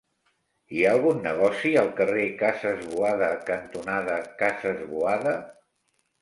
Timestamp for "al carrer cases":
1.81-2.87